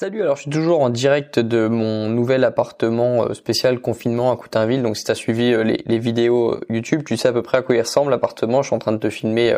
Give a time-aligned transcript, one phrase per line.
[0.00, 4.36] Salut, alors je suis toujours en direct de mon nouvel appartement euh, spécial confinement à
[4.38, 4.82] Coutainville.
[4.82, 7.58] Donc si tu as suivi euh, les, vidéos euh, YouTube, tu sais à peu près
[7.58, 8.62] à quoi il ressemble l'appartement.
[8.62, 9.54] Je suis en train de te filmer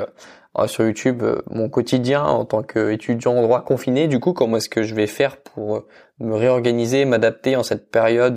[0.66, 4.08] sur YouTube mon quotidien en tant qu'étudiant en droit confiné.
[4.08, 5.84] Du coup, comment est-ce que je vais faire pour
[6.18, 8.34] me réorganiser, m'adapter en cette période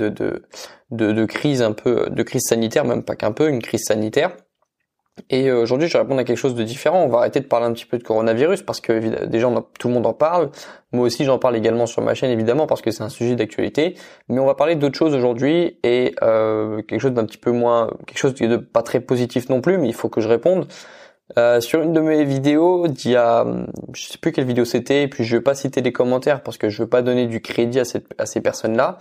[0.91, 4.29] de, crise un peu, de crise sanitaire, même pas qu'un peu, une crise sanitaire?
[5.29, 7.03] Et euh, aujourd'hui, je vais répondre à quelque chose de différent.
[7.03, 9.93] On va arrêter de parler un petit peu de coronavirus parce que déjà tout le
[9.93, 10.49] monde en parle.
[10.91, 13.95] Moi aussi, j'en parle également sur ma chaîne évidemment parce que c'est un sujet d'actualité.
[14.27, 17.89] Mais on va parler d'autre chose aujourd'hui et euh, quelque chose d'un petit peu moins,
[18.05, 20.67] quelque chose de pas très positif non plus, mais il faut que je réponde.
[21.37, 23.45] Euh, sur une de mes vidéos, il y a,
[23.93, 26.57] je sais plus quelle vidéo c'était, et puis je vais pas citer les commentaires parce
[26.57, 28.99] que je veux pas donner du crédit à, cette, à ces personnes-là.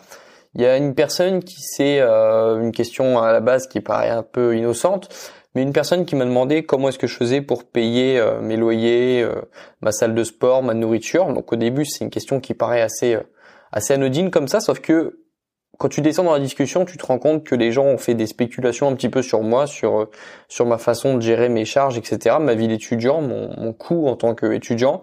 [0.54, 4.10] Il y a une personne qui sait euh, une question à la base qui paraît
[4.10, 5.08] un peu innocente,
[5.54, 8.56] mais une personne qui m'a demandé comment est-ce que je faisais pour payer euh, mes
[8.56, 9.42] loyers, euh,
[9.80, 11.32] ma salle de sport, ma nourriture.
[11.32, 13.22] Donc au début, c'est une question qui paraît assez euh,
[13.72, 15.18] assez anodine comme ça, sauf que
[15.78, 18.14] quand tu descends dans la discussion, tu te rends compte que les gens ont fait
[18.14, 20.08] des spéculations un petit peu sur moi, sur
[20.48, 24.16] sur ma façon de gérer mes charges, etc., ma vie d'étudiant, mon, mon coût en
[24.16, 25.02] tant qu'étudiant.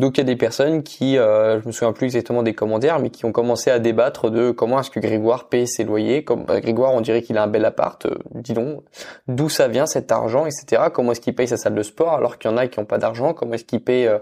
[0.00, 2.98] Donc il y a des personnes qui, euh, je me souviens plus exactement des commentaires,
[3.00, 6.24] mais qui ont commencé à débattre de comment est-ce que Grégoire paye ses loyers.
[6.24, 8.06] Comme bah, Grégoire, on dirait qu'il a un bel appart.
[8.06, 8.82] Euh, dis donc,
[9.28, 10.84] d'où ça vient cet argent, etc.
[10.90, 12.86] Comment est-ce qu'il paye sa salle de sport alors qu'il y en a qui n'ont
[12.86, 13.34] pas d'argent?
[13.34, 14.18] Comment est-ce qu'il paye euh,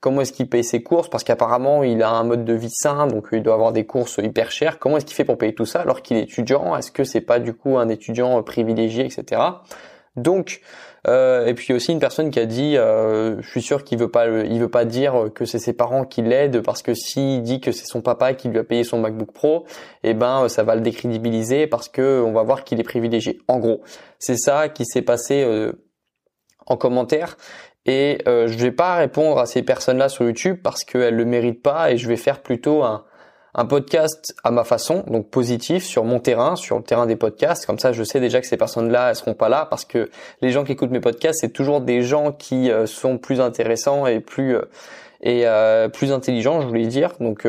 [0.00, 1.08] Comment est-ce qu'il paye ses courses?
[1.08, 4.18] Parce qu'apparemment, il a un mode de vie sain, donc il doit avoir des courses
[4.18, 4.78] hyper chères.
[4.78, 6.76] Comment est-ce qu'il fait pour payer tout ça alors qu'il est étudiant?
[6.76, 9.40] Est-ce que c'est pas du coup un étudiant privilégié, etc.
[10.16, 10.60] Donc,
[11.06, 14.10] euh, et puis aussi une personne qui a dit, euh, je suis sûr qu'il veut
[14.10, 17.60] pas, il veut pas dire que c'est ses parents qui l'aident parce que s'il dit
[17.60, 19.66] que c'est son papa qui lui a payé son MacBook Pro,
[20.02, 23.38] eh ben ça va le décrédibiliser parce que on va voir qu'il est privilégié.
[23.46, 23.82] En gros,
[24.18, 25.72] c'est ça qui s'est passé euh,
[26.66, 27.36] en commentaire.
[27.86, 31.62] Et euh, je vais pas répondre à ces personnes-là sur YouTube parce qu'elles le méritent
[31.62, 33.04] pas et je vais faire plutôt un,
[33.58, 37.64] un podcast à ma façon, donc positif sur mon terrain, sur le terrain des podcasts.
[37.64, 40.10] Comme ça, je sais déjà que ces personnes-là, elles seront pas là parce que
[40.42, 44.06] les gens qui écoutent mes podcasts, c'est toujours des gens qui euh, sont plus intéressants
[44.06, 44.68] et plus euh,
[45.22, 47.14] et euh, plus intelligents, je voulais dire.
[47.18, 47.48] Donc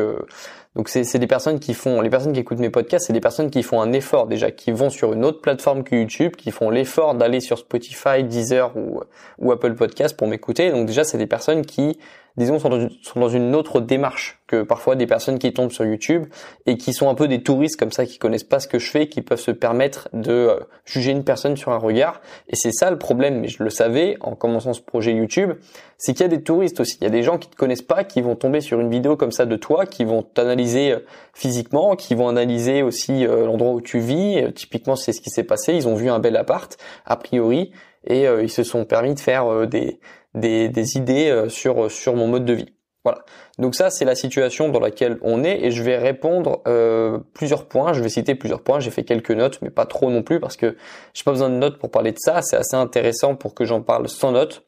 [0.78, 3.50] donc c'est des personnes qui font, les personnes qui écoutent mes podcasts, c'est des personnes
[3.50, 6.70] qui font un effort déjà, qui vont sur une autre plateforme que YouTube, qui font
[6.70, 9.00] l'effort d'aller sur Spotify, Deezer ou,
[9.38, 10.70] ou Apple Podcast pour m'écouter.
[10.70, 11.98] Donc déjà, c'est des personnes qui
[12.36, 12.68] disons, sont
[13.16, 16.26] dans, une, autre démarche que parfois des personnes qui tombent sur YouTube
[16.66, 18.90] et qui sont un peu des touristes comme ça, qui connaissent pas ce que je
[18.90, 22.20] fais, qui peuvent se permettre de euh, juger une personne sur un regard.
[22.48, 25.52] Et c'est ça le problème, mais je le savais en commençant ce projet YouTube,
[25.96, 26.96] c'est qu'il y a des touristes aussi.
[27.00, 29.16] Il y a des gens qui te connaissent pas, qui vont tomber sur une vidéo
[29.16, 31.00] comme ça de toi, qui vont t'analyser euh,
[31.34, 34.44] physiquement, qui vont analyser aussi euh, l'endroit où tu vis.
[34.54, 35.74] Typiquement, c'est ce qui s'est passé.
[35.74, 37.72] Ils ont vu un bel appart, a priori,
[38.06, 39.98] et ils se sont permis de faire des
[40.34, 42.72] des, idées euh, sur sur mon mode de vie.
[43.04, 43.24] Voilà.
[43.58, 47.66] Donc ça, c'est la situation dans laquelle on est et je vais répondre euh, plusieurs
[47.66, 47.92] points.
[47.92, 48.80] Je vais citer plusieurs points.
[48.80, 50.76] J'ai fait quelques notes, mais pas trop non plus parce que
[51.14, 52.42] j'ai pas besoin de notes pour parler de ça.
[52.42, 54.64] C'est assez intéressant pour que j'en parle sans notes.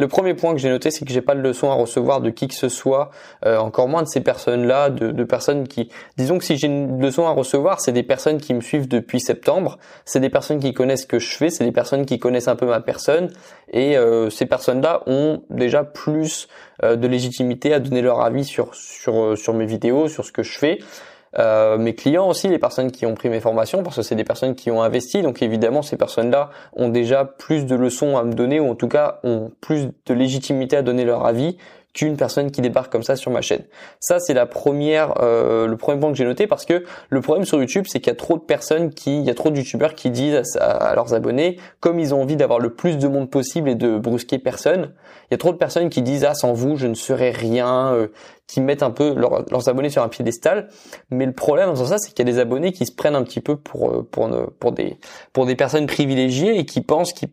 [0.00, 2.30] Le premier point que j'ai noté, c'est que j'ai pas de leçon à recevoir de
[2.30, 3.10] qui que ce soit,
[3.44, 7.26] euh, encore moins de ces personnes-là, de, personnes qui, disons que si j'ai une leçon
[7.26, 11.02] à recevoir, c'est des personnes qui me suivent depuis septembre, c'est des personnes qui connaissent
[11.02, 13.28] ce que je fais, c'est des personnes qui connaissent un peu ma personne,
[13.74, 16.48] et euh, ces personnes-là ont déjà plus
[16.82, 20.42] euh, de légitimité à donner leur avis sur sur sur mes vidéos, sur ce que
[20.42, 20.78] je fais.
[21.38, 24.24] Euh, mes clients aussi, les personnes qui ont pris mes formations, parce que c'est des
[24.24, 25.22] personnes qui ont investi.
[25.22, 28.88] Donc évidemment, ces personnes-là ont déjà plus de leçons à me donner, ou en tout
[28.88, 31.56] cas ont plus de légitimité à donner leur avis
[31.92, 33.64] qu'une personne qui débarque comme ça sur ma chaîne.
[33.98, 37.44] Ça, c'est la première, euh, le premier point que j'ai noté parce que le problème
[37.44, 39.56] sur YouTube, c'est qu'il y a trop de personnes qui, il y a trop de
[39.56, 43.28] YouTubeurs qui disent à, leurs abonnés, comme ils ont envie d'avoir le plus de monde
[43.28, 44.92] possible et de brusquer personne,
[45.30, 47.92] il y a trop de personnes qui disent ah sans vous je ne serais rien,
[47.92, 48.08] euh,
[48.50, 50.68] qui mettent un peu leurs abonnés sur un piédestal.
[51.10, 53.22] Mais le problème dans ça, c'est qu'il y a des abonnés qui se prennent un
[53.22, 54.28] petit peu pour euh, pour
[54.58, 54.98] pour des
[55.32, 57.28] pour des personnes privilégiées et qui pensent qui,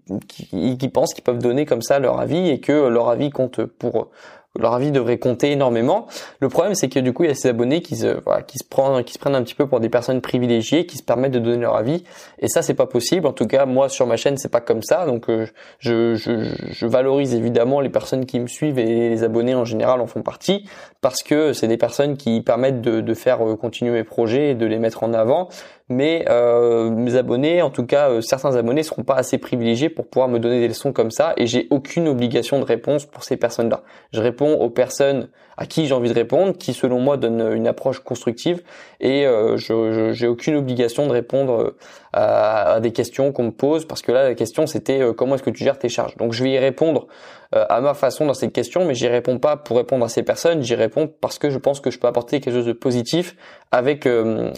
[0.77, 4.11] qui pensent qu'ils peuvent donner comme ça leur avis et que leur avis compte pour
[4.59, 6.07] leur avis devrait compter énormément.
[6.39, 8.57] Le problème, c'est que du coup, il y a ces abonnés qui se, voilà, qui
[8.57, 11.31] se prennent, qui se prennent un petit peu pour des personnes privilégiées, qui se permettent
[11.31, 12.03] de donner leur avis.
[12.39, 13.27] Et ça, c'est pas possible.
[13.27, 15.05] En tout cas, moi, sur ma chaîne, c'est pas comme ça.
[15.05, 15.47] Donc, euh,
[15.79, 20.01] je, je, je, valorise évidemment les personnes qui me suivent et les abonnés en général
[20.01, 20.67] en font partie
[21.07, 24.65] parce que c'est des personnes qui permettent de, faire euh, continuer mes projets et de
[24.65, 25.47] les mettre en avant.
[25.87, 30.07] mais euh, mes abonnés, en tout cas euh, certains abonnés, seront pas assez privilégiés pour
[30.07, 33.37] pouvoir me donner des leçons comme ça, et j'ai aucune obligation de réponse pour ces
[33.37, 33.83] personnes-là.
[34.11, 37.67] Je réponds aux personnes à qui j'ai envie de répondre, qui selon moi donnent une
[37.67, 38.63] approche constructive,
[38.99, 41.73] et euh, je j'ai aucune obligation de répondre
[42.13, 45.43] à, à des questions qu'on me pose, parce que là la question c'était comment est-ce
[45.43, 46.15] que tu gères tes charges?
[46.17, 47.07] Donc je vais y répondre
[47.51, 50.61] à ma façon dans cette question, mais j'y réponds pas pour répondre à ces personnes,
[50.61, 53.35] j'y réponds parce que je pense que je peux apporter quelque chose de positif
[53.71, 54.07] avec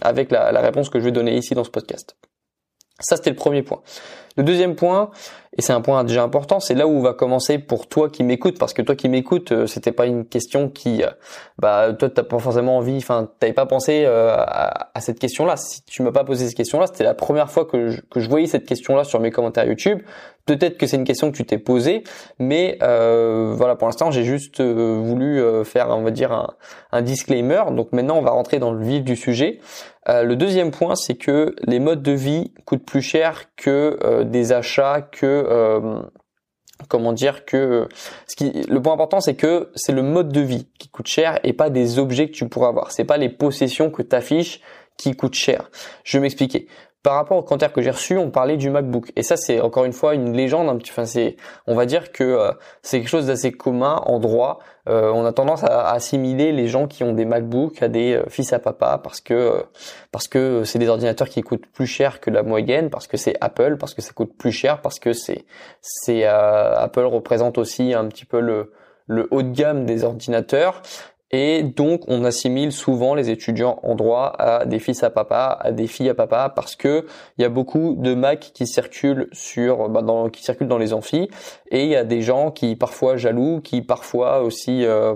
[0.01, 2.15] avec la, la réponse que je vais donner ici dans ce podcast.
[3.01, 3.81] Ça, c'était le premier point.
[4.39, 5.11] Le deuxième point,
[5.57, 8.23] et c'est un point déjà important, c'est là où on va commencer pour toi qui
[8.23, 11.09] m'écoutes, parce que toi qui m'écoutes, euh, c'était pas une question qui, euh,
[11.57, 15.57] bah, toi t'as pas forcément envie, enfin, t'avais pas pensé euh, à, cette question-là.
[15.57, 18.65] Si tu m'as pas posé cette question-là, c'était la première fois que je, voyais cette
[18.65, 19.99] question-là sur mes commentaires YouTube.
[20.45, 22.03] Peut-être que c'est une question que tu t'es posée,
[22.39, 26.47] mais voilà, pour l'instant, j'ai juste voulu faire, on va dire,
[26.91, 27.63] un, disclaimer.
[27.71, 29.59] Donc maintenant, on va rentrer dans le vif du sujet.
[30.09, 34.23] Euh, le deuxième point, c'est que les modes de vie coûtent plus cher que euh,
[34.29, 36.01] des achats, que euh,
[36.87, 37.87] comment dire que
[38.27, 41.39] ce qui le point important c'est que c'est le mode de vie qui coûte cher
[41.43, 42.91] et pas des objets que tu pourras avoir.
[42.91, 44.61] C'est pas les possessions que tu affiches
[44.97, 45.69] qui coûtent cher.
[46.03, 46.67] Je vais m'expliquer
[47.01, 49.11] par rapport aux commentaires que j'ai reçus, on parlait du MacBook.
[49.15, 50.77] Et ça, c'est encore une fois une légende.
[50.79, 52.51] Petit, enfin, c'est, on va dire que euh,
[52.81, 54.59] c'est quelque chose d'assez commun en droit.
[54.89, 58.25] Euh, on a tendance à, assimiler les gens qui ont des MacBooks à des euh,
[58.27, 59.63] fils à papa parce que
[60.11, 63.35] parce que c'est des ordinateurs qui coûtent plus cher que la moyenne, parce que c'est
[63.39, 65.45] Apple, parce que ça coûte plus cher, parce que c'est
[65.81, 68.73] c'est Apple représente aussi un petit peu le
[69.07, 70.81] le haut de gamme des ordinateurs
[71.31, 75.71] et donc, on assimile souvent les étudiants en droit à des fils à papa, à
[75.71, 77.05] des filles à papa, parce que
[77.37, 80.93] il y a beaucoup de Mac qui circulent sur, bah, dans, qui circulent dans les
[80.93, 81.29] amphis,
[81.71, 85.15] et il y a des gens qui parfois jaloux, qui parfois aussi euh,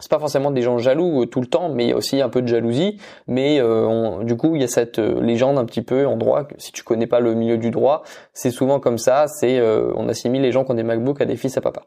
[0.00, 2.48] c'est pas forcément des gens jaloux euh, tout le temps, mais aussi un peu de
[2.48, 2.98] jalousie.
[3.26, 6.48] Mais euh, du coup, il y a cette euh, légende un petit peu en droit.
[6.58, 9.26] Si tu connais pas le milieu du droit, c'est souvent comme ça.
[9.28, 11.82] C'est on assimile les gens qui ont des MacBooks à des fils à papa.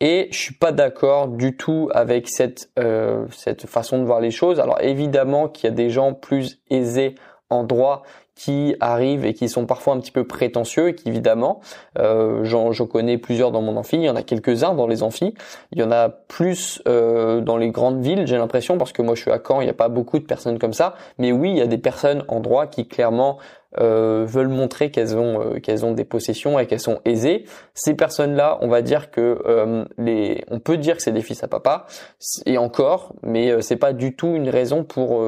[0.00, 4.30] Et je suis pas d'accord du tout avec cette euh, cette façon de voir les
[4.30, 4.60] choses.
[4.60, 7.14] Alors évidemment qu'il y a des gens plus aisés
[7.48, 8.02] en droit
[8.36, 11.60] qui arrivent et qui sont parfois un petit peu prétentieux et qui évidemment,
[11.98, 15.34] euh, j'en connais plusieurs dans mon amphi, il y en a quelques-uns dans les amphis,
[15.72, 19.14] il y en a plus euh, dans les grandes villes, j'ai l'impression, parce que moi
[19.14, 21.50] je suis à Caen, il n'y a pas beaucoup de personnes comme ça, mais oui,
[21.50, 23.38] il y a des personnes en droit qui clairement
[23.78, 27.44] euh, veulent montrer qu'elles ont euh, qu'elles ont des possessions et qu'elles sont aisées.
[27.74, 31.42] Ces personnes-là, on va dire que euh, les, on peut dire que c'est des fils
[31.42, 31.84] à papa
[32.46, 35.22] et encore, mais c'est pas du tout une raison pour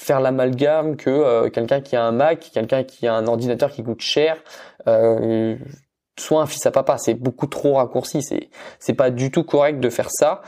[0.00, 4.00] faire l'amalgame que quelqu'un qui a un Mac, quelqu'un qui a un ordinateur qui coûte
[4.00, 4.42] cher,
[4.86, 6.96] soit un fils à papa.
[6.98, 8.22] C'est beaucoup trop raccourci.
[8.22, 8.48] C'est
[8.78, 10.42] c'est pas du tout correct de faire ça.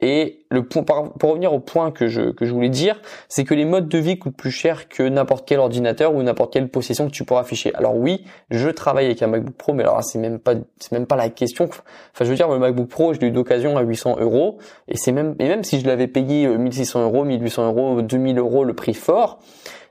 [0.00, 3.54] Et le point, pour revenir au point que je, que je voulais dire, c'est que
[3.54, 7.06] les modes de vie coûtent plus cher que n'importe quel ordinateur ou n'importe quelle possession
[7.06, 7.74] que tu pourras afficher.
[7.74, 11.06] Alors oui, je travaille avec un MacBook Pro, mais alors c'est même pas, c'est même
[11.06, 11.64] pas la question.
[11.64, 14.96] Enfin, je veux dire, le MacBook Pro, je l'ai eu d'occasion à 800 euros, et
[14.96, 18.62] c'est même, et même si je l'avais payé 1600 euh, euros, 1800 euros, 2000 euros,
[18.62, 19.40] le prix fort,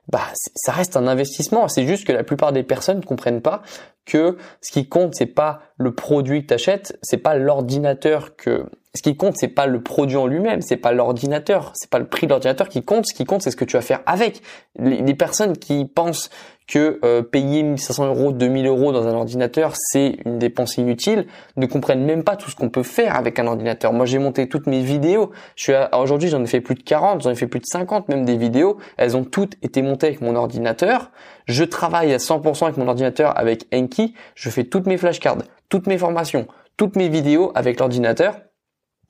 [0.10, 1.68] bah ça reste un investissement.
[1.68, 3.62] C'est juste que la plupart des personnes ne comprennent pas
[4.06, 8.66] que ce qui compte c'est pas le produit que tu achètes, c'est pas l'ordinateur que
[8.96, 12.08] ce qui compte, c'est pas le produit en lui-même, c'est pas l'ordinateur, c'est pas le
[12.08, 13.06] prix de l'ordinateur qui compte.
[13.06, 14.42] Ce qui compte, c'est ce que tu vas faire avec.
[14.80, 16.30] Les, personnes qui pensent
[16.68, 21.66] que euh, payer 1500 euros, 2000 euros dans un ordinateur, c'est une dépense inutile, ne
[21.66, 23.94] comprennent même pas tout ce qu'on peut faire avec un ordinateur.
[23.94, 25.32] Moi, j'ai monté toutes mes vidéos.
[25.56, 28.10] Je suis aujourd'hui, j'en ai fait plus de 40, j'en ai fait plus de 50
[28.10, 28.78] même des vidéos.
[28.98, 31.12] Elles ont toutes été montées avec mon ordinateur.
[31.46, 34.16] Je travaille à 100% avec mon ordinateur avec Enki.
[34.34, 35.38] Je fais toutes mes flashcards,
[35.70, 38.36] toutes mes formations, toutes mes vidéos avec l'ordinateur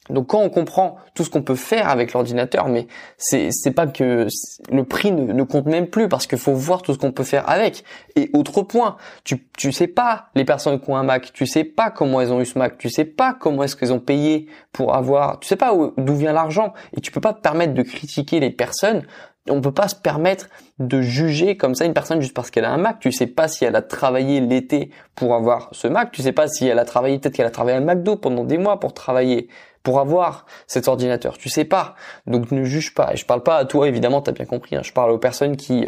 [0.10, 2.88] donc quand on comprend tout ce qu'on peut faire avec l'ordinateur, mais
[3.18, 4.28] c'est pas que
[4.72, 7.50] le prix ne, compte même plus parce qu'il faut voir tout ce qu'on peut faire
[7.50, 7.84] avec.
[8.16, 11.64] Et autre point, tu tu sais pas les personnes qui ont un Mac, tu sais
[11.64, 14.48] pas comment elles ont eu ce Mac, tu sais pas comment est-ce qu'elles ont payé
[14.72, 17.82] pour avoir, tu sais pas d'où vient l'argent et tu peux pas te permettre de
[17.82, 19.04] critiquer les personnes
[19.50, 20.50] on peut pas se permettre
[20.80, 23.00] de juger comme ça une personne juste parce qu'elle a un Mac.
[23.00, 26.12] Tu sais pas si elle a travaillé l'été pour avoir ce Mac.
[26.12, 28.58] Tu sais pas si elle a travaillé, peut-être qu'elle a travaillé à McDo pendant des
[28.58, 29.48] mois pour travailler
[29.88, 31.38] pour avoir cet ordinateur.
[31.38, 33.14] Tu sais pas, donc ne juge pas.
[33.14, 34.76] Et je parle pas à toi, évidemment, tu as bien compris.
[34.76, 34.82] Hein.
[34.84, 35.88] Je parle aux personnes qui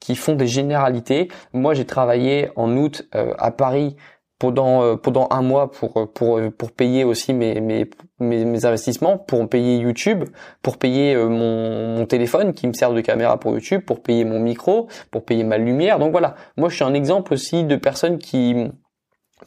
[0.00, 1.28] qui font des généralités.
[1.52, 3.96] Moi, j'ai travaillé en août euh, à Paris
[4.38, 9.18] pendant euh, pendant un mois pour euh, pour pour payer aussi mes mes mes, investissements,
[9.18, 10.24] pour payer YouTube,
[10.62, 14.40] pour payer mon, mon téléphone qui me sert de caméra pour YouTube, pour payer mon
[14.40, 15.98] micro, pour payer ma lumière.
[15.98, 18.70] Donc voilà, moi je suis un exemple aussi de personnes qui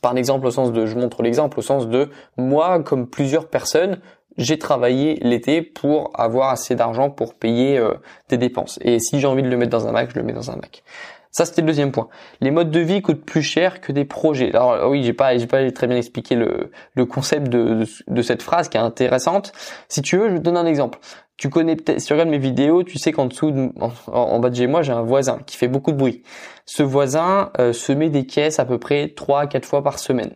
[0.01, 3.99] par exemple au sens de, je montre l'exemple au sens de moi comme plusieurs personnes,
[4.37, 7.93] j'ai travaillé l'été pour avoir assez d'argent pour payer euh,
[8.27, 8.79] tes dépenses.
[8.81, 10.55] Et si j'ai envie de le mettre dans un Mac, je le mets dans un
[10.55, 10.83] Mac.
[11.31, 12.07] Ça, c'était le deuxième point.
[12.41, 14.49] Les modes de vie coûtent plus cher que des projets.
[14.55, 18.69] Alors oui, j'ai pas, pas très bien expliqué le, le concept de, de, cette phrase
[18.69, 19.51] qui est intéressante.
[19.87, 20.99] Si tu veux, je te donne un exemple.
[21.37, 23.71] Tu connais peut-être, si tu regardes mes vidéos, tu sais qu'en dessous,
[24.07, 26.23] en, bas de chez moi, j'ai un voisin qui fait beaucoup de bruit.
[26.65, 29.99] Ce voisin euh, se met des caisses à peu près 3 à 4 fois par
[29.99, 30.31] semaine.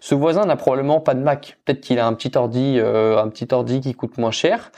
[0.00, 1.58] Ce voisin n'a probablement pas de Mac.
[1.64, 4.72] Peut-être qu'il a un petit ordi, euh, un petit ordi qui coûte moins cher.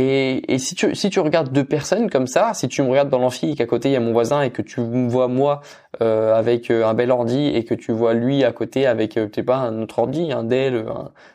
[0.00, 3.08] Et, et, si tu si tu regardes deux personnes comme ça, si tu me regardes
[3.08, 5.26] dans l'amphi et qu'à côté il y a mon voisin et que tu me vois
[5.26, 5.60] moi
[6.00, 9.26] euh, avec euh, un bel ordi et que tu vois lui à côté avec euh,
[9.34, 10.84] sais pas un autre ordi, un Dell,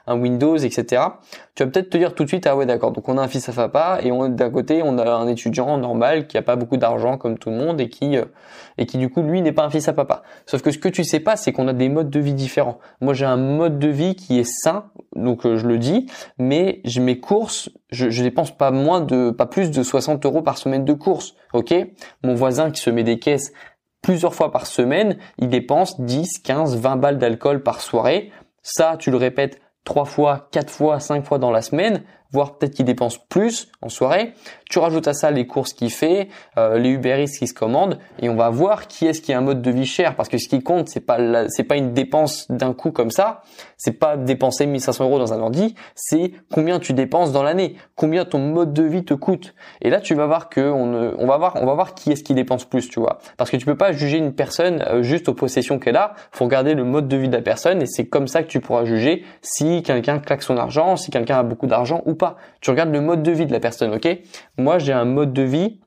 [0.08, 1.02] un, Windows, etc.
[1.56, 3.28] Tu vas peut-être te dire tout de suite ah ouais d'accord donc on a un
[3.28, 6.56] fils à papa et on d'un côté on a un étudiant normal qui a pas
[6.56, 8.24] beaucoup d'argent comme tout le monde et qui euh,
[8.78, 10.24] et qui du coup lui n'est pas un fils à papa.
[10.46, 12.80] Sauf que ce que tu sais pas c'est qu'on a des modes de vie différents.
[13.02, 14.86] Moi j'ai un mode de vie qui est sain
[15.18, 16.06] donc je le dis
[16.38, 20.58] mais je mes courses je, dépense pas moins de pas plus de 60 euros par
[20.58, 21.74] semaine de courses ok?
[22.24, 23.54] Mon voisin qui se met des caisses
[24.02, 28.32] plusieurs fois par semaine, il dépense 10, 15, 20 balles d'alcool par soirée.
[28.62, 32.74] Ça, tu le répètes trois fois, quatre fois, cinq fois dans la semaine, voire peut-être
[32.74, 34.34] qu'il dépense plus en soirée.
[34.70, 38.00] Tu rajoutes à ça les courses qu'il fait, euh, les Uber Eats qui se commandent,
[38.20, 40.16] et on va voir qui est-ce qui a un mode de vie cher.
[40.16, 43.44] Parce que ce qui compte, c'est pas c'est pas une dépense d'un coup comme ça.
[43.78, 48.26] C'est pas dépenser 1500 euros dans un ordi, c'est combien tu dépenses dans l'année, combien
[48.26, 49.54] ton mode de vie te coûte.
[49.82, 52.24] Et là, tu vas voir que on, on va voir, on va voir qui est-ce
[52.24, 53.20] qui dépense plus, tu vois.
[53.38, 56.14] Parce que tu peux pas juger une personne euh, juste aux possessions qu'elle a.
[56.32, 58.60] Faut regarder le mode de vie de la personne, et c'est comme ça que tu
[58.60, 62.23] pourras juger si quelqu'un claque son argent, si quelqu'un a beaucoup d'argent ou pas.
[62.62, 64.08] Tu regardes le mode de vie de la personne, ok?
[64.58, 65.82] Moi, j'ai un mode de vie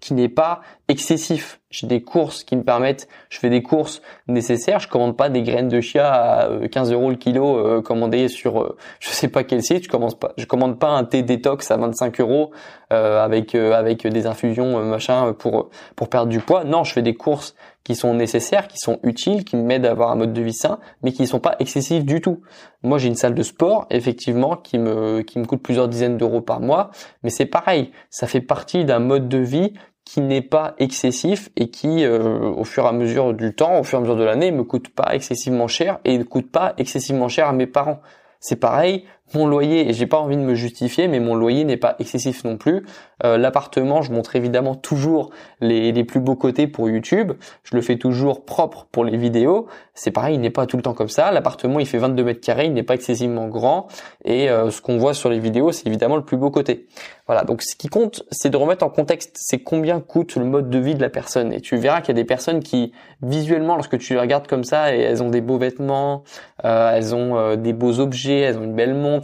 [0.00, 1.60] qui n'est pas excessif.
[1.70, 4.80] J'ai des courses qui me permettent, je fais des courses nécessaires.
[4.80, 8.28] Je commande pas des graines de chia à 15 euh, euros le kilo euh, commandé
[8.28, 9.84] sur euh, je sais pas quel site.
[9.84, 12.52] Je commande pas, je commande pas un thé détox à 25 euros
[12.92, 16.64] euh, avec avec des infusions machin pour pour perdre du poids.
[16.64, 17.54] Non, je fais des courses
[17.84, 20.78] qui sont nécessaires, qui sont utiles, qui m'aident à avoir un mode de vie sain,
[21.02, 22.42] mais qui ne sont pas excessifs du tout.
[22.82, 26.42] Moi, j'ai une salle de sport, effectivement, qui me qui me coûte plusieurs dizaines d'euros
[26.42, 26.90] par mois,
[27.22, 27.90] mais c'est pareil.
[28.10, 29.72] Ça fait partie d'un mode de vie
[30.08, 33.82] qui n'est pas excessif et qui, euh, au fur et à mesure du temps, au
[33.82, 36.72] fur et à mesure de l'année, me coûte pas excessivement cher et ne coûte pas
[36.78, 38.00] excessivement cher à mes parents.
[38.40, 39.04] C'est pareil,
[39.34, 42.44] mon loyer, et j'ai pas envie de me justifier, mais mon loyer n'est pas excessif
[42.44, 42.84] non plus.
[43.24, 45.30] Euh, l'appartement, je montre évidemment toujours
[45.60, 47.32] les, les, plus beaux côtés pour YouTube.
[47.64, 49.66] Je le fais toujours propre pour les vidéos.
[49.94, 51.32] C'est pareil, il n'est pas tout le temps comme ça.
[51.32, 53.88] L'appartement, il fait 22 mètres carrés, il n'est pas excessivement grand.
[54.24, 56.86] Et euh, ce qu'on voit sur les vidéos, c'est évidemment le plus beau côté.
[57.26, 60.70] Voilà, donc ce qui compte, c'est de remettre en contexte, c'est combien coûte le mode
[60.70, 61.52] de vie de la personne.
[61.52, 62.92] Et tu verras qu'il y a des personnes qui,
[63.22, 66.22] visuellement, lorsque tu les regardes comme ça, elles ont des beaux vêtements,
[66.64, 69.17] euh, elles ont des beaux objets, elles ont une belle montre,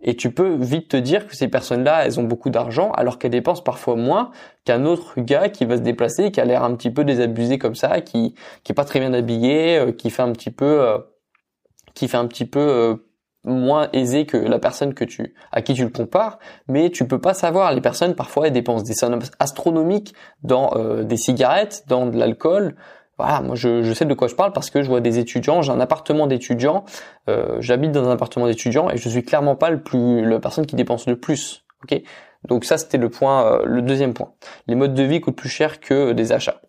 [0.00, 3.30] et tu peux vite te dire que ces personnes-là, elles ont beaucoup d'argent alors qu'elles
[3.30, 4.30] dépensent parfois moins
[4.64, 7.74] qu'un autre gars qui va se déplacer, qui a l'air un petit peu désabusé comme
[7.74, 8.34] ça, qui
[8.64, 10.98] qui est pas très bien habillé, euh, qui fait un petit peu euh,
[12.56, 12.96] euh,
[13.44, 17.20] moins aisé que la personne que tu à qui tu le compares, mais tu peux
[17.20, 17.72] pas savoir.
[17.72, 20.70] Les personnes parfois elles dépensent des sommes astronomiques dans
[21.02, 22.76] des cigarettes, dans de l'alcool,
[23.22, 25.70] voilà, moi je, sais de quoi je parle parce que je vois des étudiants, j'ai
[25.70, 26.84] un appartement d'étudiants,
[27.28, 30.66] euh, j'habite dans un appartement d'étudiants et je suis clairement pas le plus la personne
[30.66, 31.64] qui dépense le plus.
[31.84, 32.00] Ok,
[32.48, 34.32] donc ça c'était le point, euh, le deuxième point.
[34.66, 36.60] Les modes de vie coûtent plus cher que des achats.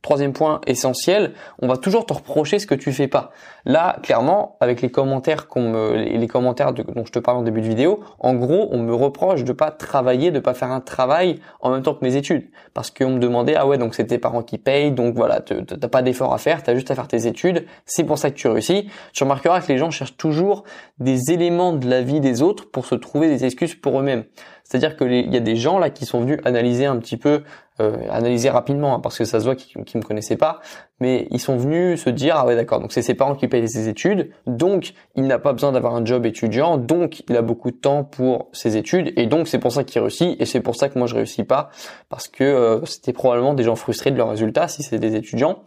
[0.00, 3.32] Troisième point essentiel, on va toujours te reprocher ce que tu fais pas.
[3.64, 7.66] Là, clairement, avec les commentaires qu'on les commentaires dont je te parle en début de
[7.66, 11.70] vidéo, en gros, on me reproche de pas travailler, de pas faire un travail en
[11.70, 14.42] même temps que mes études, parce qu'on me demandait ah ouais donc c'est tes parents
[14.42, 17.66] qui payent, donc voilà, t'as pas d'effort à faire, t'as juste à faire tes études,
[17.84, 18.88] c'est pour ça que tu réussis.
[19.12, 20.62] Tu remarqueras que les gens cherchent toujours
[21.00, 24.24] des éléments de la vie des autres pour se trouver des excuses pour eux-mêmes.
[24.68, 27.42] C'est-à-dire que il y a des gens là qui sont venus analyser un petit peu,
[27.80, 30.60] euh, analyser rapidement, hein, parce que ça se voit qu'ils ne me connaissaient pas,
[31.00, 33.66] mais ils sont venus se dire ah ouais d'accord, donc c'est ses parents qui payent
[33.66, 37.70] ses études, donc il n'a pas besoin d'avoir un job étudiant, donc il a beaucoup
[37.70, 40.76] de temps pour ses études, et donc c'est pour ça qu'il réussit, et c'est pour
[40.76, 41.70] ça que moi je réussis pas,
[42.10, 45.62] parce que euh, c'était probablement des gens frustrés de leurs résultats si c'est des étudiants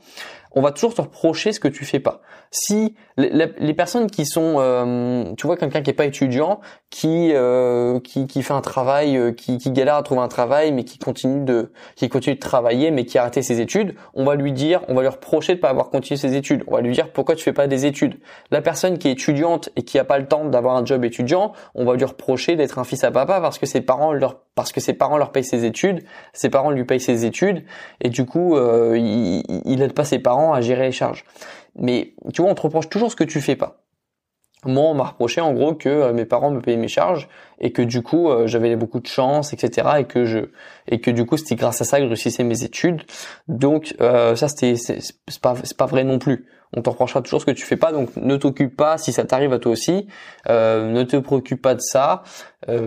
[0.54, 2.22] on va toujours te reprocher ce que tu fais pas.
[2.52, 8.00] Si les, personnes qui sont, euh, tu vois, quelqu'un qui est pas étudiant, qui euh,
[8.02, 10.98] qui, qui fait un travail, euh, qui, qui galère à trouver un travail, mais qui
[10.98, 14.52] continue de qui continue de travailler, mais qui a arrêté ses études, on va lui
[14.52, 16.64] dire, on va lui reprocher de pas avoir continué ses études.
[16.68, 18.20] On va lui dire pourquoi tu fais pas des études?
[18.50, 21.54] La personne qui est étudiante et qui a pas le temps d'avoir un job étudiant,
[21.76, 24.74] on va lui reprocher d'être un fils à papa parce que ses parents leur parce
[24.74, 26.04] que ses parents leur payent ses études,
[26.34, 27.64] ses parents lui payent ses études,
[28.02, 31.26] et du coup, euh, il, il aide pas ses parents à gérer les charges.
[31.76, 33.84] Mais tu vois, on te reproche toujours ce que tu fais pas.
[34.66, 37.28] moi on m'a reproché en gros que euh, mes parents me payaient mes charges
[37.60, 40.40] et que du coup euh, j'avais beaucoup de chance etc et que je
[40.88, 43.02] et que du coup c'était grâce à ça que je réussissais mes études.
[43.48, 46.48] Donc euh, ça c'était c'est pas pas vrai non plus.
[46.74, 49.26] On t'en reprochera toujours ce que tu fais pas donc ne t'occupe pas si ça
[49.26, 50.08] t'arrive à toi aussi.
[50.48, 52.24] Ne te préoccupe pas de ça.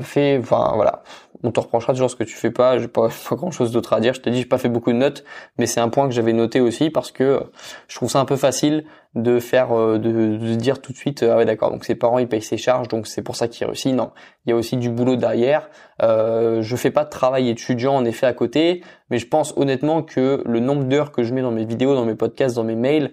[0.01, 1.03] Fais enfin voilà
[1.45, 2.79] on te reprochera toujours ce que tu fais pas.
[2.79, 4.15] J'ai pas, pas grand chose d'autre à dire.
[4.15, 5.25] Je te dis, j'ai pas fait beaucoup de notes,
[5.59, 7.41] mais c'est un point que j'avais noté aussi parce que euh,
[7.87, 8.85] je trouve ça un peu facile
[9.15, 12.19] de faire, euh, de, dire tout de suite, euh, ah ouais d'accord, donc ses parents
[12.19, 13.95] ils payent ses charges, donc c'est pour ça qu'il réussit.
[13.95, 14.11] Non,
[14.45, 15.69] il y a aussi du boulot derrière.
[16.03, 20.03] Euh, je fais pas de travail étudiant en effet à côté, mais je pense honnêtement
[20.03, 22.77] que le nombre d'heures que je mets dans mes vidéos, dans mes podcasts, dans mes
[22.77, 23.13] mails,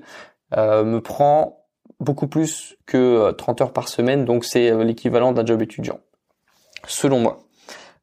[0.53, 1.65] me prend
[2.01, 5.99] beaucoup plus que 30 heures par semaine, donc c'est l'équivalent d'un job étudiant,
[6.87, 7.43] selon moi.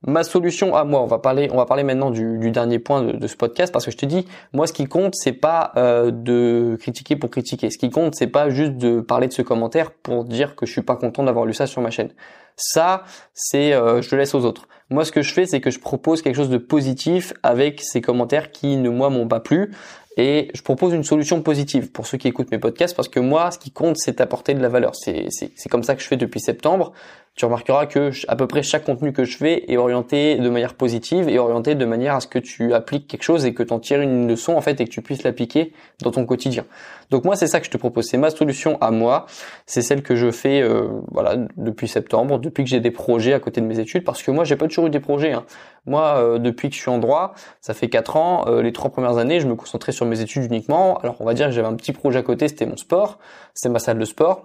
[0.07, 3.26] Ma solution à moi, on va parler, on va parler maintenant du, dernier point de,
[3.26, 6.76] ce podcast parce que je te dis, moi, ce qui compte, c'est pas euh, de
[6.78, 7.69] critiquer pour critiquer.
[7.71, 10.73] Ce qui compte, c'est pas juste de parler de ce commentaire pour dire que je
[10.73, 12.11] suis pas content d'avoir lu ça sur ma chaîne.
[12.55, 13.02] Ça,
[13.35, 14.69] c'est, euh, je le laisse aux autres.
[14.88, 18.00] Moi, ce que je fais, c'est que je propose quelque chose de positif avec ces
[18.00, 19.73] commentaires qui ne moi m'ont pas plu
[20.19, 23.53] et je propose une solution positive pour ceux qui écoutent mes podcasts parce que moi,
[23.53, 24.95] ce qui compte, c'est apporter de la valeur.
[24.97, 26.93] C'est comme ça que je fais depuis septembre
[27.39, 30.75] tu remarqueras que à peu près chaque contenu que je fais est orienté de manière
[30.75, 33.73] positive et orienté de manière à ce que tu appliques quelque chose et que tu
[33.73, 35.73] en tires une leçon en fait et que tu puisses l'appliquer
[36.03, 36.65] dans ton quotidien.
[37.11, 39.27] Donc moi c'est ça que je te propose, c'est ma solution à moi,
[39.67, 43.39] c'est celle que je fais euh, voilà depuis septembre, depuis que j'ai des projets à
[43.39, 45.33] côté de mes études parce que moi j'ai pas toujours eu des projets.
[45.33, 45.45] Hein.
[45.87, 48.90] Moi euh, depuis que je suis en droit, ça fait quatre ans, euh, les trois
[48.90, 50.99] premières années je me concentrais sur mes études uniquement.
[50.99, 53.18] Alors on va dire que j'avais un petit projet à côté, c'était mon sport,
[53.54, 54.42] c'était ma salle de sport.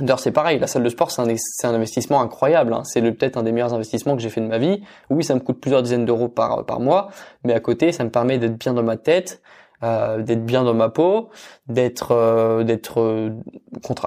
[0.00, 2.72] D'ailleurs, c'est pareil, la salle de sport, c'est un, investissement incroyable.
[2.72, 2.84] Hein.
[2.84, 4.80] C'est peut-être un des meilleurs investissements que j'ai fait de ma vie.
[5.10, 7.08] Oui, ça me coûte plusieurs dizaines d'euros par, par mois,
[7.42, 9.42] mais à côté, ça me permet d'être bien dans ma tête,
[9.84, 11.30] euh, d'être bien dans ma peau,
[11.68, 13.30] d'être euh, d'être euh,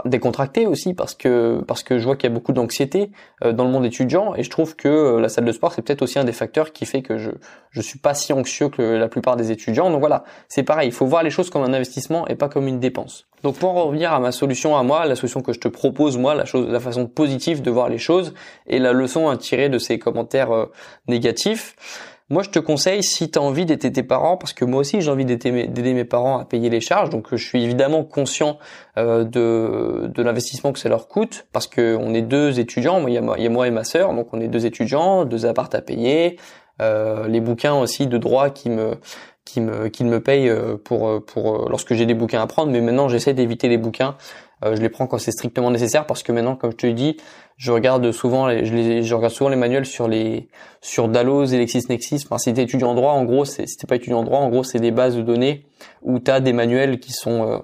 [0.03, 3.09] décontracté aussi parce que parce que je vois qu'il y a beaucoup d'anxiété
[3.41, 6.19] dans le monde étudiant et je trouve que la salle de sport c'est peut-être aussi
[6.19, 7.29] un des facteurs qui fait que je
[7.69, 9.89] je suis pas si anxieux que la plupart des étudiants.
[9.89, 12.67] Donc voilà, c'est pareil, il faut voir les choses comme un investissement et pas comme
[12.67, 13.27] une dépense.
[13.43, 16.17] Donc pour en revenir à ma solution à moi, la solution que je te propose
[16.17, 18.33] moi, la chose la façon positive de voir les choses
[18.67, 20.67] et la leçon à tirer de ces commentaires
[21.07, 24.79] négatifs moi, je te conseille, si tu as envie d'aider tes parents, parce que moi
[24.79, 25.51] aussi j'ai envie d'aider
[25.93, 28.57] mes, parents à payer les charges, donc je suis évidemment conscient
[28.97, 33.09] euh, de, de l'investissement que ça leur coûte, parce que on est deux étudiants, moi
[33.09, 35.81] il y, a moi, et ma sœur, donc on est deux étudiants, deux appartes à
[35.81, 36.39] payer,
[36.81, 38.95] euh, les bouquins aussi de droit qui me
[39.43, 42.79] qui me qui me payent euh, pour pour lorsque j'ai des bouquins à prendre, mais
[42.79, 44.15] maintenant j'essaie d'éviter les bouquins
[44.63, 47.17] euh, je les prends quand c'est strictement nécessaire parce que maintenant, comme je te dit,
[47.61, 50.49] je regarde souvent, les, je, regarde souvent les manuels sur les
[50.81, 52.23] sur Dalloz et LexisNexis.
[52.25, 54.49] Enfin, si t'es étudiant en droit, en gros, c'est, si pas étudiant en droit, en
[54.49, 55.67] gros, c'est des bases de données
[56.01, 57.59] où t'as des manuels qui sont euh,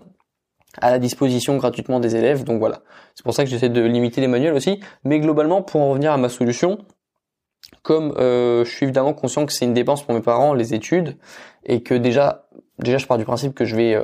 [0.79, 2.43] à la disposition gratuitement des élèves.
[2.43, 2.83] Donc voilà,
[3.15, 4.79] c'est pour ça que j'essaie de limiter les manuels aussi.
[5.03, 6.77] Mais globalement, pour en revenir à ma solution,
[7.81, 11.17] comme euh, je suis évidemment conscient que c'est une dépense pour mes parents, les études,
[11.65, 14.03] et que déjà, déjà, je pars du principe que je vais euh,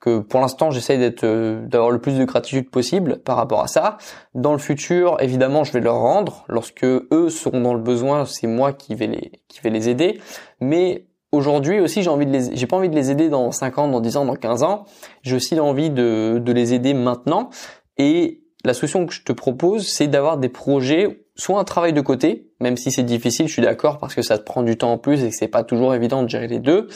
[0.00, 3.68] que pour l'instant j'essaie d'être euh, d'avoir le plus de gratitude possible par rapport à
[3.68, 3.98] ça.
[4.34, 8.46] Dans le futur, évidemment, je vais leur rendre lorsque eux seront dans le besoin, c'est
[8.46, 10.20] moi qui vais les qui vais les aider,
[10.60, 13.78] mais Aujourd'hui aussi, j'ai envie de les, j'ai pas envie de les aider dans 5
[13.78, 14.84] ans, dans 10 ans, dans 15 ans.
[15.22, 17.50] J'ai aussi envie de, de les aider maintenant.
[17.98, 22.00] Et la solution que je te propose, c'est d'avoir des projets, soit un travail de
[22.00, 24.92] côté, même si c'est difficile, je suis d'accord, parce que ça te prend du temps
[24.92, 26.88] en plus et que c'est pas toujours évident de gérer les deux,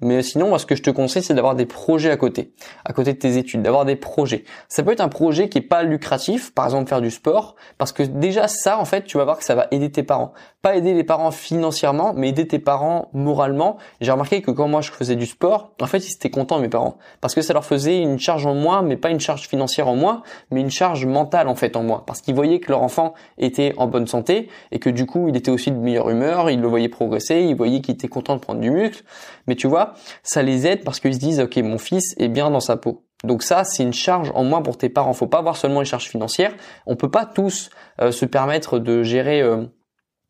[0.00, 2.52] mais sinon, moi, ce que je te conseille, c'est d'avoir des projets à côté,
[2.84, 4.44] à côté de tes études, d'avoir des projets.
[4.68, 7.92] Ça peut être un projet qui est pas lucratif, par exemple faire du sport, parce
[7.92, 10.32] que déjà ça, en fait, tu vas voir que ça va aider tes parents.
[10.62, 13.78] Pas aider les parents financièrement, mais aider tes parents moralement.
[14.00, 16.68] J'ai remarqué que quand moi je faisais du sport, en fait, ils étaient contents mes
[16.68, 19.88] parents, parce que ça leur faisait une charge en moins, mais pas une charge financière
[19.88, 22.82] en moins, mais une charge mentale en fait en moins, parce qu'ils voyaient que leur
[22.82, 26.50] enfant était en bonne santé et que du coup, il était aussi de meilleure humeur,
[26.50, 29.04] ils le voyaient progresser, ils voyaient qu'il était content de prendre du muscle.
[29.50, 32.52] Mais tu vois, ça les aide parce qu'ils se disent ok mon fils est bien
[32.52, 33.04] dans sa peau.
[33.24, 35.12] Donc ça, c'est une charge en moins pour tes parents.
[35.12, 36.54] Faut pas voir seulement les charges financières.
[36.86, 37.68] On peut pas tous
[38.00, 39.64] euh, se permettre de gérer, euh,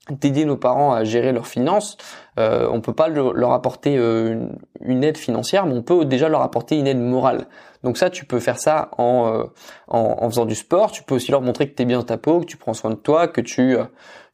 [0.09, 1.99] d'aider nos parents à gérer leurs finances.
[2.39, 4.47] Euh, on peut pas leur apporter euh,
[4.81, 7.47] une, aide financière, mais on peut déjà leur apporter une aide morale.
[7.83, 9.51] Donc ça, tu peux faire ça en
[10.31, 10.93] faisant du sport.
[10.93, 12.73] Tu peux aussi leur montrer que tu es bien dans ta peau, que tu prends
[12.73, 13.77] soin de toi, que tu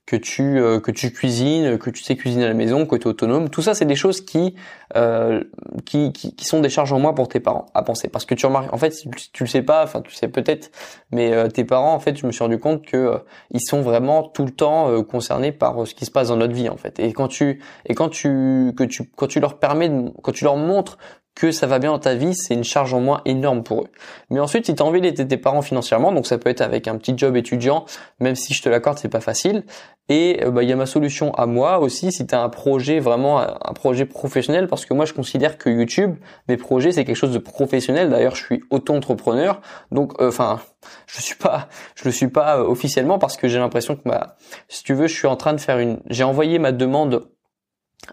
[0.06, 3.02] que tu euh, que tu cuisines, que tu sais cuisiner à la maison, que tu
[3.02, 3.50] es autonome.
[3.50, 4.54] Tout ça, c'est des choses qui,
[4.94, 5.42] euh,
[5.84, 8.08] qui, qui, qui sont des charges en moins pour tes parents à penser.
[8.08, 8.90] Parce que tu remarques, en fait,
[9.32, 10.70] tu, le sais pas, enfin tu sais peut-être,
[11.10, 13.18] mais euh, tes parents, en fait, je me suis rendu compte que euh,
[13.50, 16.68] ils sont vraiment tout le temps concernés par ce qui se passe dans notre vie,
[16.68, 17.00] en fait.
[17.00, 20.44] Et quand tu et quand tu que tu quand tu leur permets, de, quand tu
[20.44, 20.98] leur montres
[21.36, 23.88] que ça va bien dans ta vie, c'est une charge en moins énorme pour eux.
[24.30, 26.88] Mais ensuite, si tu as envie d'aider tes parents financièrement, donc ça peut être avec
[26.88, 27.84] un petit job étudiant,
[28.20, 29.64] même si je te l'accorde, c'est pas facile.
[30.08, 32.48] Et euh, bah, il y a ma solution à moi aussi, si tu as un
[32.48, 36.16] projet vraiment un projet professionnel, parce que moi je considère que YouTube,
[36.48, 38.08] mes projets, c'est quelque chose de professionnel.
[38.08, 39.60] D'ailleurs, je suis auto-entrepreneur,
[39.92, 40.60] donc euh, enfin,
[41.06, 44.36] je suis pas, je le suis pas euh, officiellement parce que j'ai l'impression que bah,
[44.68, 47.28] si tu veux, je suis en train de faire une, j'ai envoyé ma demande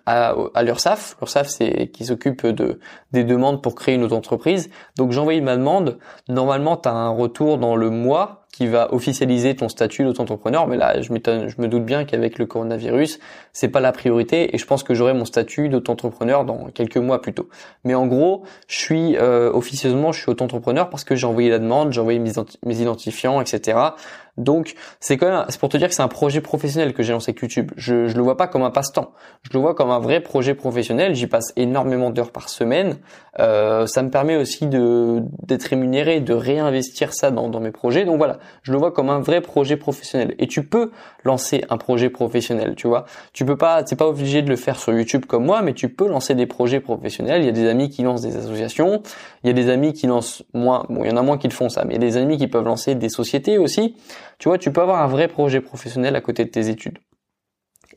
[0.06, 1.18] à, à l'URSSAF.
[1.22, 2.80] L'URSSAF, c'est qui s'occupe de
[3.12, 4.70] des demandes pour créer une autre entreprise.
[4.98, 6.00] Donc j'ai envoyé ma demande.
[6.28, 10.68] Normalement, tu as un retour dans le mois qui va officialiser ton statut d'auto-entrepreneur.
[10.68, 13.20] Mais là, je, je me doute bien qu'avec le coronavirus,
[13.52, 17.20] c'est pas la priorité et je pense que j'aurai mon statut d'auto-entrepreneur dans quelques mois
[17.20, 17.50] plus tôt.
[17.84, 21.58] Mais en gros, je suis euh, officieusement, je suis auto-entrepreneur parce que j'ai envoyé la
[21.58, 23.80] demande, j'ai envoyé mes, identifiants, etc.
[24.38, 27.14] Donc, c'est quand même, c'est pour te dire que c'est un projet professionnel que j'ai
[27.14, 27.72] lancé YouTube.
[27.76, 29.12] Je, je le vois pas comme un passe-temps.
[29.44, 31.14] Je le vois comme un vrai projet professionnel.
[31.14, 32.98] J'y passe énormément d'heures par semaine.
[33.40, 38.06] Euh, ça me permet aussi de d'être rémunéré, de réinvestir ça dans, dans mes projets.
[38.06, 40.36] Donc voilà, je le vois comme un vrai projet professionnel.
[40.40, 40.92] Et tu peux
[41.24, 43.06] lancer un projet professionnel, tu vois.
[43.34, 45.90] Tu peux pas, c'est pas obligé de le faire sur YouTube comme moi, mais tu
[45.90, 47.42] peux lancer des projets professionnels.
[47.42, 49.02] Il y a des amis qui lancent des associations,
[49.44, 51.48] il y a des amis qui lancent moins, bon, il y en a moins qui
[51.48, 53.96] le font ça, mais il y a des amis qui peuvent lancer des sociétés aussi.
[54.40, 57.00] Tu vois, tu peux avoir un vrai projet professionnel à côté de tes études.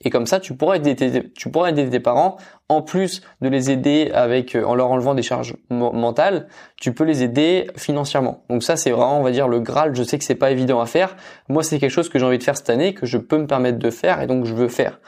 [0.01, 2.37] Et comme ça, tu pourras aider tes, tu pourras aider tes parents,
[2.69, 6.49] en plus de les aider avec, euh, en leur enlevant des charges mentales,
[6.81, 8.45] tu peux les aider financièrement.
[8.51, 9.95] Donc ça, c'est vraiment, on va dire, le Graal.
[9.95, 11.17] Je sais que c'est pas évident à faire.
[11.49, 13.47] Moi, c'est quelque chose que j'ai envie de faire cette année, que je peux me
[13.47, 15.01] permettre de faire, et donc je veux faire.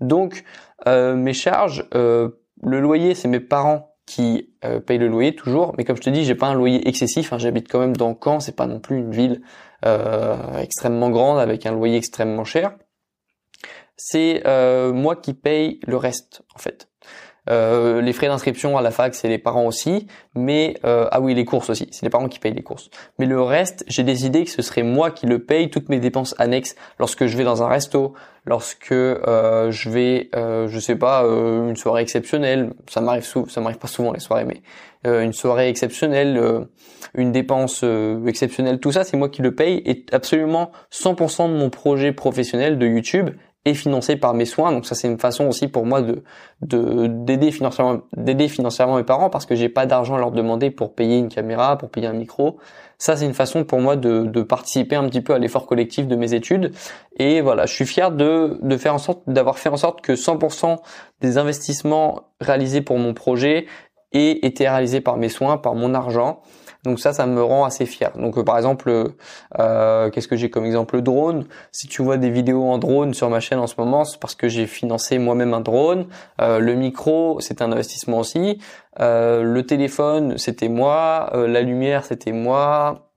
[0.00, 0.44] Donc,
[0.86, 2.30] euh, mes charges, euh,
[2.62, 4.50] le loyer, c'est mes parents qui
[4.86, 5.74] payent le loyer toujours.
[5.78, 7.32] Mais comme je te dis, j'ai pas un loyer excessif.
[7.32, 7.38] Hein.
[7.38, 8.38] J'habite quand même dans Caen.
[8.38, 9.40] C'est pas non plus une ville
[10.58, 12.74] extrêmement grande avec un loyer extrêmement cher
[13.96, 16.88] c'est euh, moi qui paye le reste en fait.
[17.50, 21.34] Euh, les frais d'inscription à la fac, c'est les parents aussi, mais euh, ah oui,
[21.34, 22.88] les courses aussi, c'est les parents qui payent les courses.
[23.18, 25.98] Mais le reste, j'ai des idées que ce serait moi qui le paye, toutes mes
[25.98, 28.14] dépenses annexes, lorsque je vais dans un resto,
[28.46, 33.60] lorsque euh, je vais, euh, je sais pas, euh, une soirée exceptionnelle, ça m'arrive ça
[33.60, 34.62] m'arrive pas souvent les soirées, mais
[35.06, 36.66] une soirée exceptionnelle,
[37.12, 37.84] une dépense
[38.26, 42.78] exceptionnelle, tout ça, c'est moi qui le paye et absolument 100% de mon projet professionnel
[42.78, 43.28] de YouTube
[43.64, 44.72] et financé par mes soins.
[44.72, 46.22] Donc ça c'est une façon aussi pour moi de
[46.62, 50.94] d'aider financièrement d'aider financièrement mes parents parce que j'ai pas d'argent à leur demander pour
[50.94, 52.58] payer une caméra, pour payer un micro.
[52.98, 56.06] Ça c'est une façon pour moi de, de participer un petit peu à l'effort collectif
[56.06, 56.72] de mes études.
[57.16, 60.12] Et voilà, je suis fier de de faire en sorte d'avoir fait en sorte que
[60.12, 60.78] 100%
[61.20, 63.66] des investissements réalisés pour mon projet
[64.12, 66.42] aient été réalisés par mes soins, par mon argent.
[66.84, 68.12] Donc ça, ça me rend assez fier.
[68.16, 69.14] Donc euh, par exemple,
[69.58, 71.00] euh, qu'est-ce que j'ai comme exemple?
[71.00, 74.20] Drone Si tu vois des vidéos en drone sur ma chaîne en ce moment, c'est
[74.20, 76.06] parce que j'ai financé moi-même un drone.
[76.40, 78.58] Euh, le micro, c'est un investissement aussi.
[78.98, 81.30] le téléphone, c'était moi.
[81.34, 83.10] la lumière, c'était moi.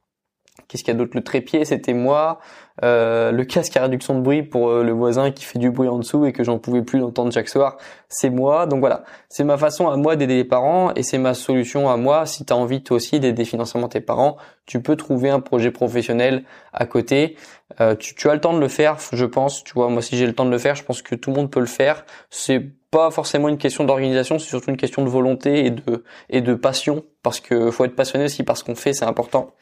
[0.67, 1.11] Qu'est-ce qu'il y a d'autre?
[1.15, 2.39] Le trépied, c'était moi.
[2.83, 5.89] Euh, le casque à réduction de bruit pour euh, le voisin qui fait du bruit
[5.89, 8.67] en dessous et que j'en pouvais plus l'entendre chaque soir, c'est moi.
[8.67, 11.97] Donc voilà, c'est ma façon à moi d'aider les parents et c'est ma solution à
[11.97, 12.25] moi.
[12.27, 15.71] Si tu as envie toi aussi d'aider financièrement tes parents, tu peux trouver un projet
[15.71, 17.35] professionnel à côté.
[17.81, 19.63] Euh, tu, tu as le temps de le faire, je pense.
[19.63, 21.35] Tu vois, moi si j'ai le temps de le faire, je pense que tout le
[21.35, 22.05] monde peut le faire.
[22.29, 22.61] C'est
[22.91, 26.53] pas forcément une question d'organisation, c'est surtout une question de volonté et de et de
[26.53, 29.53] passion parce que faut être passionné aussi par ce qu'on fait, c'est important.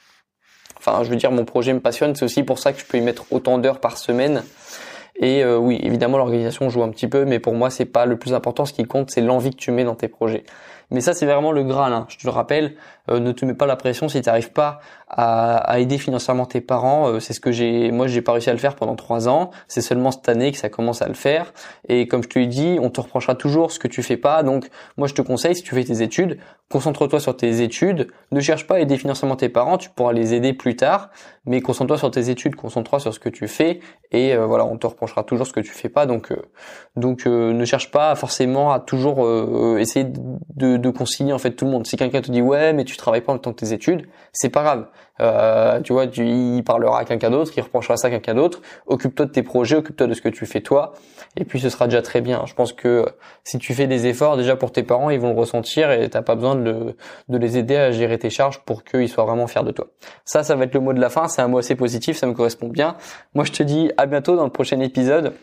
[0.86, 2.16] Enfin, je veux dire, mon projet me passionne.
[2.16, 4.44] C'est aussi pour ça que je peux y mettre autant d'heures par semaine.
[5.18, 8.18] Et euh, oui, évidemment, l'organisation joue un petit peu, mais pour moi, c'est pas le
[8.18, 8.66] plus important.
[8.66, 10.44] Ce qui compte, c'est l'envie que tu mets dans tes projets.
[10.92, 11.94] Mais ça, c'est vraiment le graal.
[11.94, 12.06] Hein.
[12.10, 12.76] Je te le rappelle,
[13.10, 16.46] euh, ne te mets pas la pression si tu n'arrives pas à, à, aider financièrement
[16.46, 17.10] tes parents.
[17.10, 19.52] Euh, c'est ce que j'ai, moi, j'ai pas réussi à le faire pendant trois ans.
[19.68, 21.54] C'est seulement cette année que ça commence à le faire.
[21.88, 24.42] Et comme je te l'ai dit, on te reprochera toujours ce que tu fais pas.
[24.42, 26.40] Donc, moi, je te conseille, si tu fais tes études,
[26.72, 28.08] concentre-toi sur tes études.
[28.32, 29.78] Ne cherche pas à aider financièrement tes parents.
[29.78, 31.12] Tu pourras les aider plus tard.
[31.46, 33.82] Mais concentre-toi sur tes études, concentre-toi sur ce que tu fais.
[34.12, 36.08] Et euh, voilà, on te reprochera toujours ce que tu fais pas.
[36.08, 36.34] Donc,
[36.96, 41.72] donc, ne cherche pas forcément à toujours essayer de, de concilier en fait tout le
[41.72, 41.86] monde.
[41.86, 43.74] Si quelqu'un te dit ouais, mais tu tu travailles pas en même temps que tes
[43.74, 44.88] études, c'est pas grave.
[45.22, 48.62] Euh, tu vois, tu, il parlera à quelqu'un d'autre, il reprochera ça à quelqu'un d'autre.
[48.88, 50.94] Occupe-toi de tes projets, occupe-toi de ce que tu fais toi,
[51.38, 52.44] et puis ce sera déjà très bien.
[52.46, 53.06] Je pense que
[53.44, 56.22] si tu fais des efforts déjà pour tes parents, ils vont le ressentir et t'as
[56.22, 56.96] pas besoin de,
[57.30, 59.88] de les aider à gérer tes charges pour qu'ils soient vraiment fiers de toi.
[60.26, 61.28] Ça, ça va être le mot de la fin.
[61.28, 62.98] C'est un mot assez positif, ça me correspond bien.
[63.34, 65.34] Moi, je te dis à bientôt dans le prochain épisode.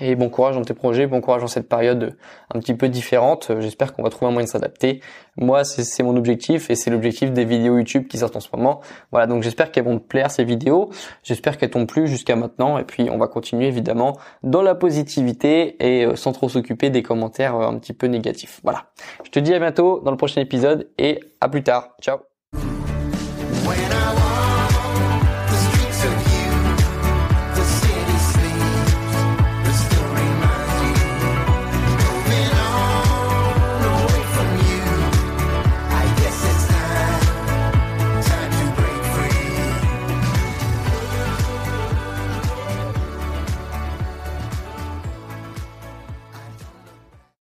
[0.00, 2.16] Et bon courage dans tes projets, bon courage dans cette période
[2.54, 3.50] un petit peu différente.
[3.60, 5.00] J'espère qu'on va trouver un moyen de s'adapter.
[5.36, 8.80] Moi, c'est mon objectif et c'est l'objectif des vidéos YouTube qui sortent en ce moment.
[9.10, 10.90] Voilà, donc j'espère qu'elles vont te plaire ces vidéos.
[11.22, 12.78] J'espère qu'elles t'ont plu jusqu'à maintenant.
[12.78, 17.02] Et puis, on va continuer évidemment dans la positivité et euh, sans trop s'occuper des
[17.02, 18.60] commentaires euh, un petit peu négatifs.
[18.62, 18.86] Voilà.
[19.24, 21.96] Je te dis à bientôt dans le prochain épisode et à plus tard.
[22.00, 22.35] Ciao